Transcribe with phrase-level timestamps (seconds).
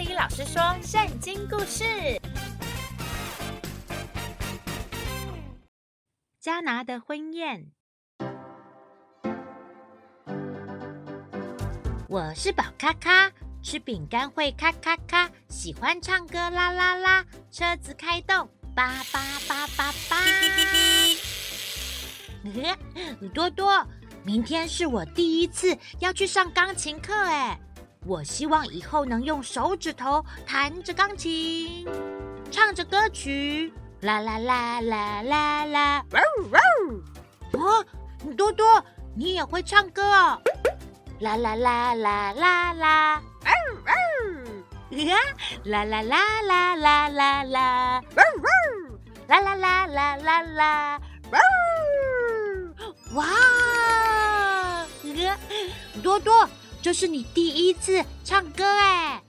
[0.00, 1.84] 里老师说圣经故事：
[6.40, 7.70] 加拿的婚宴。
[12.08, 13.30] 我是宝咖咖，
[13.62, 20.16] 吃饼干会咔咔咔，喜欢唱歌啦啦啦，车子开动叭叭叭叭叭。
[23.34, 23.86] 多多，
[24.24, 27.60] 明天是我第一次要去上钢琴课哎。
[28.06, 31.86] 我希望以后能用手指头弹着钢琴，
[32.50, 36.58] 唱着歌曲，啦啦啦啦啦啦，哇哇！
[37.52, 37.84] 哦，
[38.36, 38.82] 多多，
[39.14, 40.40] 你也会唱歌哦，
[41.20, 43.50] 啦啦啦啦啦啦，哇
[43.84, 43.92] 哇！
[44.96, 45.16] 呀，
[45.64, 48.48] 啦啦啦啦啦啦啦，哇哇！
[49.28, 51.38] 啦啦啦啦啦啦，哇！
[53.14, 53.26] 哇！
[56.02, 56.48] 多多。
[56.82, 59.22] 这是你第一次唱歌哎！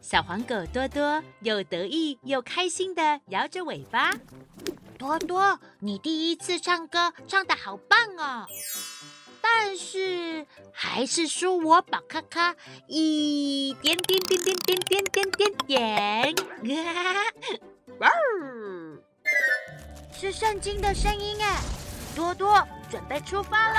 [0.00, 4.12] 小黄狗多多又得意又开心地摇着尾巴。
[4.98, 8.46] 多多，你第一次唱歌唱得好棒哦！
[9.42, 12.56] 但是还是输我宝咔咔
[12.86, 15.30] 一点点点点点点点
[15.66, 16.34] 点点。
[20.12, 21.60] 是圣经的声音哎！
[22.14, 23.78] 多多，准备出发喽！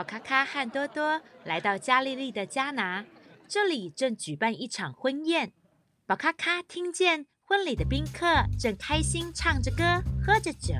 [0.00, 3.04] 宝卡卡和多多来到加利利的迦拿，
[3.46, 5.52] 这里正举办一场婚宴。
[6.06, 8.26] 宝卡卡听见婚礼的宾客
[8.58, 10.72] 正开心唱着歌，喝着酒。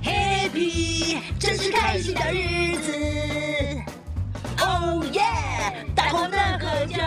[0.00, 2.92] Happy，真是开心的日子。
[4.60, 7.02] Oh yeah，大伙乐喝酒。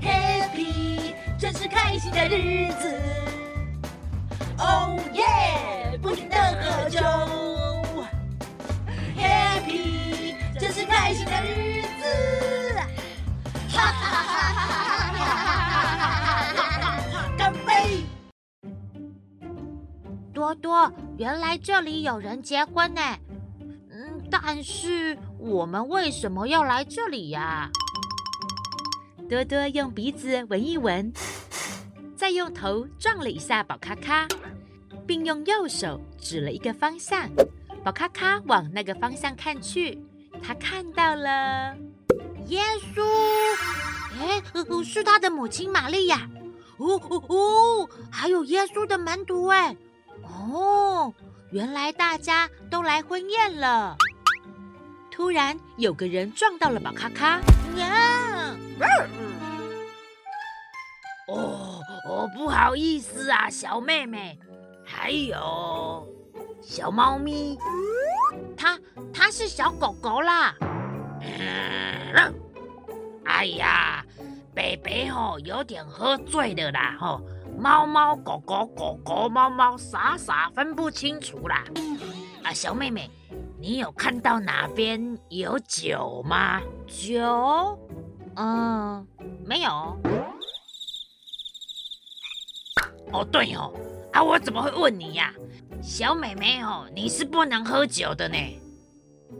[0.00, 3.03] Happy，真是开心的日子。
[20.64, 23.02] 多多，原来这里有人结婚呢。
[23.90, 27.70] 嗯，但是我们为什么要来这里呀？
[29.28, 31.12] 多多用鼻子闻一闻，
[32.16, 34.26] 再用头撞了一下宝咖咖，
[35.06, 37.28] 并用右手指了一个方向。
[37.84, 40.02] 宝咖咖往那个方向看去。
[40.42, 41.76] 他看到了
[42.46, 42.62] 耶
[42.94, 43.02] 稣，
[44.18, 44.42] 哎，
[44.82, 46.28] 是他的母亲玛利亚，
[46.78, 49.76] 哦哦哦，还有耶稣的门徒哎，
[50.34, 51.12] 哦，
[51.50, 53.96] 原来大家都来婚宴了。
[55.10, 57.40] 突然有个人撞到了宝咖咖，
[57.76, 58.56] 呀，
[61.28, 64.36] 哦哦，不好意思啊，小妹妹，
[64.84, 66.06] 还有
[66.60, 67.56] 小猫咪。
[68.56, 68.78] 它
[69.12, 70.54] 它是小狗狗啦，
[71.20, 72.34] 嗯，
[73.24, 74.04] 哎呀，
[74.52, 77.20] 北北吼有点喝醉了啦吼，
[77.58, 81.64] 猫猫狗狗狗狗猫猫傻傻分不清楚啦，
[82.42, 83.08] 啊，小妹妹，
[83.58, 86.60] 你有看到哪边有酒吗？
[86.86, 87.78] 酒？
[88.36, 89.06] 嗯，
[89.46, 89.70] 没有。
[93.12, 93.72] 哦，对哦，
[94.12, 95.32] 啊，我怎么会问你呀？
[95.80, 98.36] 小妹妹哦，你是不能喝酒的呢。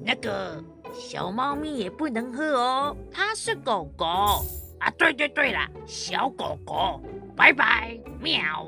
[0.04, 4.06] 那个小猫咪也不能喝哦，它是狗狗
[4.78, 4.90] 啊。
[4.96, 7.00] 对对对啦，小狗狗，
[7.36, 8.66] 拜拜，喵。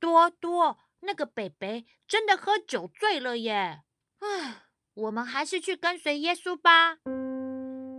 [0.00, 3.82] 多多，那个北北真的喝酒醉了耶。
[4.20, 4.62] 唉，
[4.94, 6.98] 我们还是去跟随耶稣吧。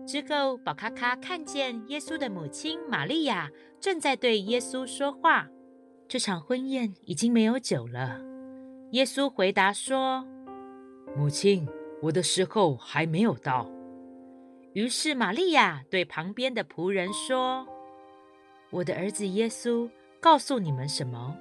[0.05, 3.49] 之后，宝卡卡看见耶稣的母亲玛利亚
[3.79, 5.47] 正在对耶稣说话。
[6.09, 8.19] 这场婚宴已经没有酒了。
[8.91, 10.27] 耶稣回答说
[11.15, 11.67] ：“母亲，
[12.01, 13.69] 我的时候还没有到。”
[14.73, 17.65] 于是玛利亚对旁边的仆人说
[18.73, 19.87] ：“我的儿子耶稣
[20.19, 21.37] 告诉你们什么，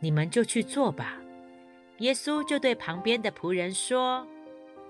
[0.00, 1.16] 你们就去做吧。”
[1.98, 4.26] 耶稣就对旁边的仆人说：“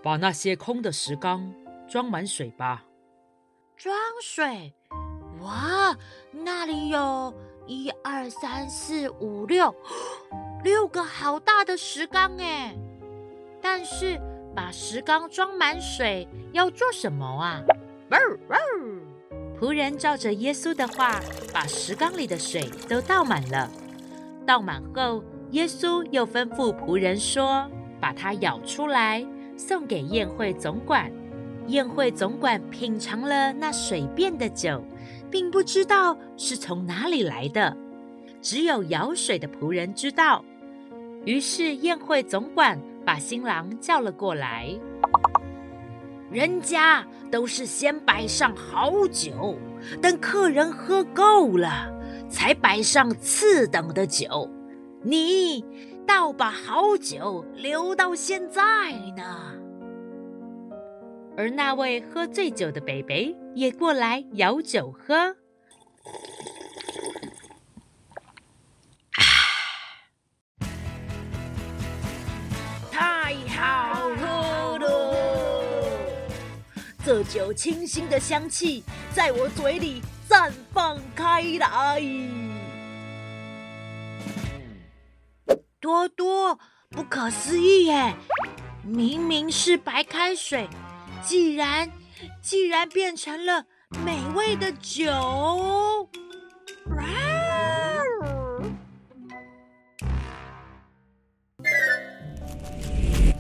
[0.02, 1.54] 把那些空的石缸
[1.86, 2.84] 装满水吧。”
[3.76, 4.72] 装水？
[5.42, 5.94] 哇，
[6.32, 7.32] 那里有。
[7.64, 9.72] 一二三四五六，
[10.64, 12.74] 六个好大的石缸哎！
[13.60, 14.20] 但是
[14.52, 17.62] 把石缸装满水要做什么啊？
[18.10, 18.58] 汪汪
[19.62, 21.20] 仆人照着耶稣的话，
[21.54, 23.70] 把石缸里的水都倒满了。
[24.44, 25.22] 倒满后，
[25.52, 27.70] 耶稣又吩咐仆人说
[28.00, 29.24] ：“把它舀出来，
[29.56, 31.12] 送给宴会总管。”
[31.68, 34.82] 宴会总管品尝了那水变的酒。
[35.30, 37.74] 并不知道是从哪里来的，
[38.42, 40.44] 只有舀水的仆人知道。
[41.24, 44.68] 于是宴会总管把新郎叫了过来。
[46.32, 49.55] 人家都是先摆上好酒，
[50.00, 51.93] 等客人喝够了，
[52.31, 54.49] 才摆上次等的酒。
[55.02, 55.62] 你
[56.06, 59.52] 倒把好酒留到现在呢。
[61.37, 65.37] 而那位喝醉酒的北北也过来舀酒喝，
[77.22, 78.82] 酒清新的香气
[79.14, 82.02] 在我嘴里绽放开来。
[85.80, 86.58] 多多，
[86.90, 88.14] 不可思议耶！
[88.84, 90.69] 明明是白开水，
[91.22, 91.90] 既然
[92.40, 93.64] 既然变成了
[94.04, 95.10] 美味的酒。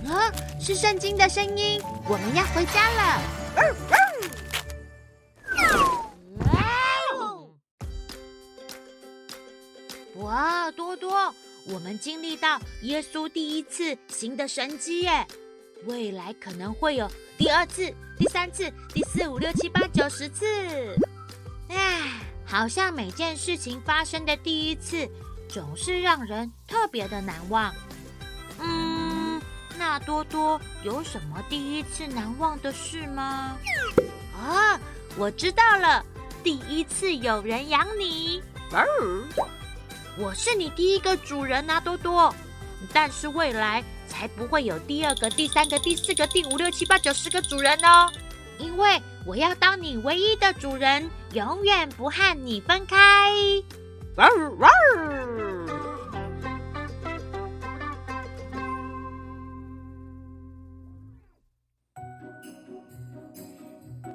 [0.04, 0.30] 啊，
[0.60, 3.41] 是圣经的声音，我们要回家了。
[10.16, 11.34] 哇，多多，
[11.66, 15.26] 我们经历到耶稣第一次行的神迹耶，
[15.84, 20.46] 未来可能会有第二次、第三次、第四、五、六、七、八、九、十次。
[21.68, 25.08] 唉，好像每件事情发生的第一次，
[25.48, 27.74] 总是让人特别的难忘。
[28.58, 28.91] 嗯，
[29.78, 33.56] 那多多有什么第一次难忘的事吗？
[34.34, 34.78] 啊，
[35.16, 36.04] 我知道了，
[36.42, 38.42] 第一次有人养你。
[40.18, 42.34] 我是你第一个主人啊，多多。
[42.92, 48.10] 但是未来才不会有第二个、第三个、第四个、第五六七八九十个主人哦，
[48.58, 53.32] 因为我要当你唯一的主人，永远不和你分开。
[54.16, 54.28] 哇
[54.58, 54.68] 哇！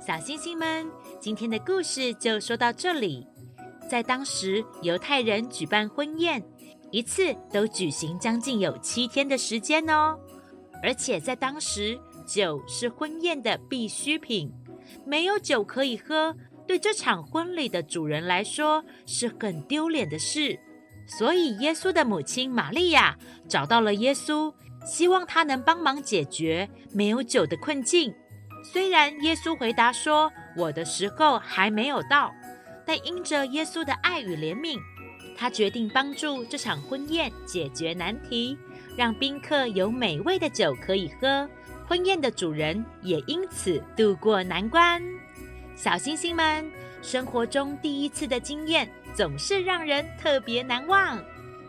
[0.08, 0.90] 小星星们，
[1.20, 3.28] 今天的故事就说到这里。
[3.90, 6.42] 在当时，犹太人举办婚宴，
[6.92, 10.18] 一次都举行将近有七天的时间哦。
[10.82, 14.50] 而且在当时，酒是婚宴的必需品，
[15.06, 16.34] 没有酒可以喝，
[16.66, 20.58] 对这场婚礼的主人来说是很丢脸的事。
[21.06, 24.54] 所以，耶稣的母亲玛利亚找到了耶稣，
[24.86, 28.16] 希望他能帮忙解决没有酒的困境。
[28.70, 32.34] 虽然耶稣回答说：“我的时候还没有到。”
[32.86, 34.78] 但因着耶稣的爱与怜悯，
[35.38, 38.58] 他决定帮助这场婚宴解决难题，
[38.98, 41.50] 让宾客有美味的酒可以喝。
[41.88, 45.02] 婚宴的主人也因此度过难关。
[45.76, 46.70] 小星星们，
[47.02, 51.18] 生活中第一次的经验总是让人特别难忘。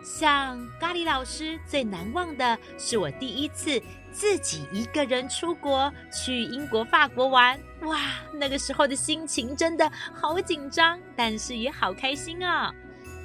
[0.03, 3.81] 像咖喱老师最难忘的是我第一次
[4.19, 8.01] 自己一个人出国去英国、法国玩，哇，
[8.33, 12.75] 那个时候的心情真的好紧张，但是也好开心哦。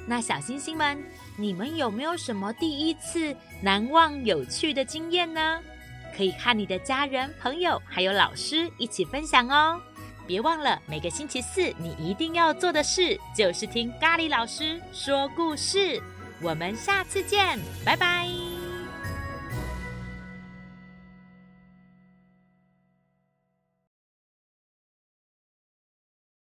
[0.06, 1.02] 那小星星们，
[1.36, 5.58] 你们有没有什么第一次难忘、有趣的经验呢？
[6.16, 9.80] 可以和你的家人、朋友还有老师一起分享哦。
[10.28, 16.00] 别忘了每个星期四你一定要做的事就是听咖喱老师说故事。
[16.40, 18.53] 我们下次见，拜拜。